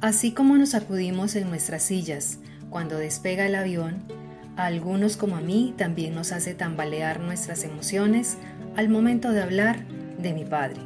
Así 0.00 0.32
como 0.32 0.56
nos 0.56 0.70
sacudimos 0.70 1.36
en 1.36 1.50
nuestras 1.50 1.82
sillas 1.82 2.38
cuando 2.70 2.96
despega 2.96 3.44
el 3.44 3.54
avión, 3.54 3.96
a 4.56 4.64
algunos 4.64 5.18
como 5.18 5.36
a 5.36 5.42
mí 5.42 5.74
también 5.76 6.14
nos 6.14 6.32
hace 6.32 6.54
tambalear 6.54 7.20
nuestras 7.20 7.64
emociones 7.64 8.38
al 8.76 8.88
momento 8.88 9.30
de 9.30 9.42
hablar 9.42 9.84
de 10.18 10.32
mi 10.32 10.46
padre. 10.46 10.80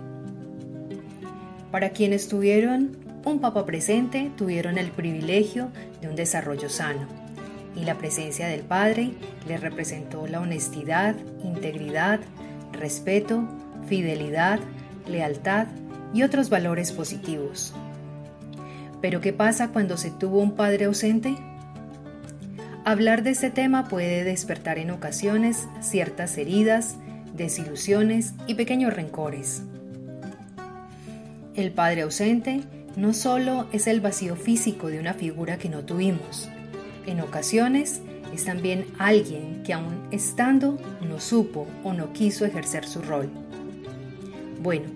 Para 1.71 1.90
quienes 1.90 2.27
tuvieron 2.27 2.96
un 3.24 3.38
papá 3.38 3.64
presente, 3.64 4.32
tuvieron 4.37 4.78
el 4.78 4.90
privilegio 4.90 5.71
de 6.01 6.08
un 6.08 6.17
desarrollo 6.17 6.69
sano 6.69 7.06
y 7.76 7.85
la 7.85 7.96
presencia 7.96 8.49
del 8.49 8.62
padre 8.62 9.12
les 9.46 9.60
representó 9.60 10.26
la 10.26 10.40
honestidad, 10.40 11.15
integridad, 11.44 12.19
respeto, 12.72 13.44
fidelidad, 13.87 14.58
lealtad 15.06 15.69
y 16.12 16.24
otros 16.24 16.51
valores 16.51 16.91
positivos. 16.91 17.74
Pero 19.05 19.20
¿qué 19.20 19.34
pasa 19.34 19.68
cuando 19.68 19.98
se 19.98 20.10
tuvo 20.10 20.40
un 20.40 20.52
padre 20.52 20.86
ausente? 20.86 21.36
Hablar 22.86 23.22
de 23.22 23.32
este 23.32 23.50
tema 23.50 23.86
puede 23.86 24.24
despertar 24.24 24.78
en 24.78 24.90
ocasiones 24.90 25.68
ciertas 25.82 26.38
heridas, 26.38 26.96
desilusiones 27.34 28.32
y 28.46 28.54
pequeños 28.54 28.95
rencores. 28.95 29.60
El 31.54 31.70
padre 31.72 32.00
ausente 32.00 32.62
no 32.96 33.12
solo 33.12 33.66
es 33.72 33.88
el 33.88 34.00
vacío 34.00 34.36
físico 34.36 34.86
de 34.88 35.00
una 35.00 35.12
figura 35.12 35.59
que 35.59 35.68
no 35.68 35.80
tuvimos, 35.80 36.48
en 37.06 37.20
ocasiones 37.20 38.00
es 38.32 38.46
también 38.46 38.86
alguien 38.98 39.64
que 39.64 39.74
aún 39.74 40.09
estando 40.12 40.78
no 41.06 41.20
supo 41.20 41.66
o 41.82 41.92
no 41.92 42.14
quiso 42.14 42.46
ejercer 42.46 42.86
su 42.86 43.02
rol. 43.02 43.28
Bueno, 44.62 44.86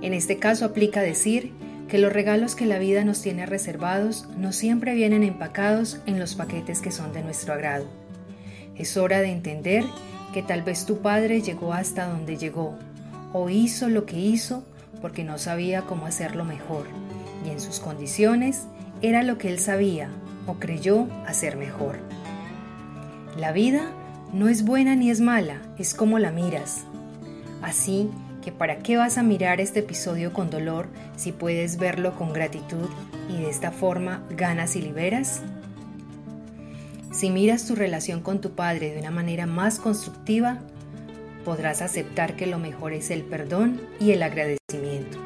en 0.00 0.14
este 0.14 0.40
caso 0.40 0.64
aplica 0.64 1.00
decir 1.00 1.52
que 1.92 1.98
los 1.98 2.10
regalos 2.10 2.54
que 2.54 2.64
la 2.64 2.78
vida 2.78 3.04
nos 3.04 3.20
tiene 3.20 3.44
reservados 3.44 4.26
no 4.38 4.54
siempre 4.54 4.94
vienen 4.94 5.22
empacados 5.22 5.98
en 6.06 6.18
los 6.18 6.34
paquetes 6.34 6.80
que 6.80 6.90
son 6.90 7.12
de 7.12 7.22
nuestro 7.22 7.52
agrado. 7.52 7.84
Es 8.74 8.96
hora 8.96 9.20
de 9.20 9.30
entender 9.30 9.84
que 10.32 10.42
tal 10.42 10.62
vez 10.62 10.86
tu 10.86 11.02
padre 11.02 11.42
llegó 11.42 11.74
hasta 11.74 12.06
donde 12.06 12.38
llegó 12.38 12.78
o 13.34 13.50
hizo 13.50 13.90
lo 13.90 14.06
que 14.06 14.18
hizo 14.18 14.64
porque 15.02 15.22
no 15.22 15.36
sabía 15.36 15.82
cómo 15.82 16.06
hacerlo 16.06 16.46
mejor 16.46 16.86
y 17.44 17.50
en 17.50 17.60
sus 17.60 17.78
condiciones 17.78 18.62
era 19.02 19.22
lo 19.22 19.36
que 19.36 19.50
él 19.50 19.58
sabía 19.58 20.08
o 20.46 20.54
creyó 20.54 21.08
hacer 21.26 21.58
mejor. 21.58 21.98
La 23.36 23.52
vida 23.52 23.82
no 24.32 24.48
es 24.48 24.64
buena 24.64 24.96
ni 24.96 25.10
es 25.10 25.20
mala, 25.20 25.60
es 25.76 25.92
como 25.92 26.18
la 26.18 26.32
miras. 26.32 26.84
Así 27.60 28.08
que 28.42 28.52
para 28.52 28.78
qué 28.80 28.98
vas 28.98 29.16
a 29.16 29.22
mirar 29.22 29.60
este 29.60 29.80
episodio 29.80 30.32
con 30.32 30.50
dolor 30.50 30.88
si 31.16 31.32
puedes 31.32 31.78
verlo 31.78 32.14
con 32.14 32.32
gratitud 32.32 32.88
y 33.30 33.40
de 33.40 33.48
esta 33.48 33.70
forma 33.70 34.22
ganas 34.30 34.76
y 34.76 34.82
liberas? 34.82 35.42
Si 37.12 37.30
miras 37.30 37.66
tu 37.66 37.74
relación 37.74 38.20
con 38.20 38.40
tu 38.40 38.50
padre 38.50 38.92
de 38.92 39.00
una 39.00 39.10
manera 39.10 39.46
más 39.46 39.78
constructiva, 39.78 40.58
podrás 41.44 41.82
aceptar 41.82 42.36
que 42.36 42.46
lo 42.46 42.58
mejor 42.58 42.92
es 42.92 43.10
el 43.10 43.22
perdón 43.22 43.80
y 44.00 44.10
el 44.10 44.22
agradecimiento. 44.22 45.18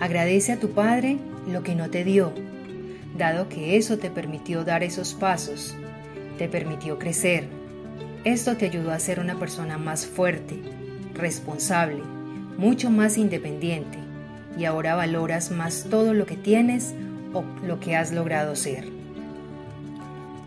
Agradece 0.00 0.52
a 0.52 0.60
tu 0.60 0.70
padre 0.70 1.18
lo 1.50 1.62
que 1.62 1.74
no 1.74 1.90
te 1.90 2.04
dio, 2.04 2.32
dado 3.16 3.48
que 3.48 3.76
eso 3.76 3.98
te 3.98 4.10
permitió 4.10 4.64
dar 4.64 4.82
esos 4.82 5.14
pasos, 5.14 5.74
te 6.38 6.48
permitió 6.48 6.98
crecer. 6.98 7.46
Esto 8.24 8.56
te 8.56 8.66
ayudó 8.66 8.90
a 8.90 8.98
ser 8.98 9.20
una 9.20 9.38
persona 9.38 9.78
más 9.78 10.06
fuerte, 10.06 10.60
responsable, 11.14 12.02
mucho 12.58 12.90
más 12.90 13.18
independiente 13.18 13.98
y 14.58 14.64
ahora 14.64 14.94
valoras 14.94 15.50
más 15.50 15.86
todo 15.90 16.14
lo 16.14 16.26
que 16.26 16.36
tienes 16.36 16.94
o 17.32 17.44
lo 17.66 17.80
que 17.80 17.96
has 17.96 18.12
logrado 18.12 18.54
ser. 18.56 18.88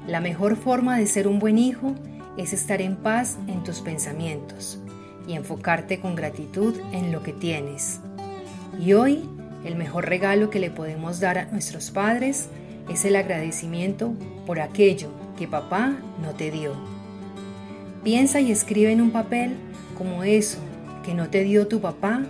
La 0.08 0.22
mejor 0.22 0.56
forma 0.56 0.98
de 0.98 1.08
ser 1.08 1.28
un 1.28 1.40
buen 1.40 1.58
hijo 1.58 1.94
es 2.38 2.54
estar 2.54 2.82
en 2.82 2.95
paz 2.95 3.38
en 3.48 3.64
tus 3.64 3.82
pensamientos 3.82 4.80
y 5.27 5.33
enfocarte 5.33 6.00
con 6.00 6.16
gratitud 6.16 6.76
en 6.94 7.11
lo 7.11 7.23
que 7.23 7.33
tienes. 7.33 8.00
Y 8.80 8.94
hoy 8.94 9.27
el 9.66 9.76
mejor 9.76 10.08
regalo 10.08 10.50
que 10.50 10.60
le 10.60 10.72
podemos 10.72 11.20
dar 11.20 11.38
a 11.38 11.45
nuestros 11.52 11.92
padres 11.92 12.48
es 12.89 13.04
el 13.04 13.17
agradecimiento 13.17 14.14
por 14.45 14.61
aquello 14.61 15.10
que 15.38 15.48
papá 15.48 15.98
no 16.22 16.32
te 16.32 16.52
dio. 16.52 16.73
Piensa 18.04 18.39
y 18.39 18.52
escribe 18.52 18.92
en 18.92 19.02
un 19.02 19.11
papel 19.11 19.58
como 19.97 20.23
eso 20.23 20.59
que 21.03 21.13
no 21.13 21.30
te 21.30 21.43
dio 21.43 21.67
tu 21.67 21.81
papá 21.81 22.23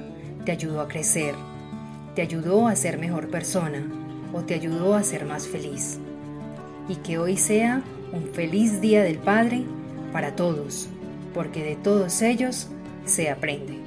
te 0.45 0.51
ayudó 0.53 0.79
a 0.79 0.87
crecer, 0.87 1.35
te 2.15 2.21
ayudó 2.21 2.67
a 2.67 2.75
ser 2.75 2.97
mejor 2.97 3.29
persona 3.29 3.85
o 4.33 4.41
te 4.41 4.53
ayudó 4.53 4.95
a 4.95 5.03
ser 5.03 5.25
más 5.25 5.47
feliz. 5.47 5.99
Y 6.87 6.95
que 6.95 7.17
hoy 7.17 7.35
sea 7.35 7.83
un 8.13 8.29
feliz 8.29 8.79
día 8.79 9.03
del 9.03 9.17
Padre 9.17 9.65
para 10.13 10.35
todos, 10.35 10.87
porque 11.33 11.63
de 11.63 11.75
todos 11.75 12.21
ellos 12.21 12.69
se 13.05 13.29
aprende. 13.29 13.86